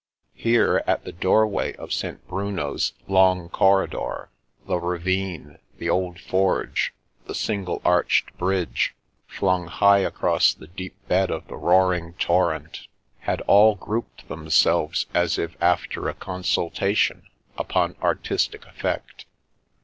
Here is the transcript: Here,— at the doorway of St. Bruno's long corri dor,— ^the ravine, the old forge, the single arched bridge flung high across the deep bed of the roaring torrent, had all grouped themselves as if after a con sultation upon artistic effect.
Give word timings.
Here,— 0.33 0.83
at 0.87 1.03
the 1.05 1.11
doorway 1.11 1.75
of 1.75 1.93
St. 1.93 2.27
Bruno's 2.27 2.93
long 3.07 3.49
corri 3.49 3.87
dor,— 3.87 4.31
^the 4.67 4.81
ravine, 4.81 5.59
the 5.77 5.91
old 5.91 6.19
forge, 6.19 6.91
the 7.27 7.35
single 7.35 7.79
arched 7.85 8.35
bridge 8.39 8.95
flung 9.27 9.67
high 9.67 9.99
across 9.99 10.55
the 10.55 10.65
deep 10.65 10.95
bed 11.07 11.29
of 11.29 11.47
the 11.47 11.55
roaring 11.55 12.13
torrent, 12.13 12.87
had 13.19 13.41
all 13.41 13.75
grouped 13.75 14.27
themselves 14.27 15.05
as 15.13 15.37
if 15.37 15.55
after 15.61 16.09
a 16.09 16.15
con 16.15 16.41
sultation 16.41 17.21
upon 17.55 17.95
artistic 18.01 18.65
effect. 18.65 19.27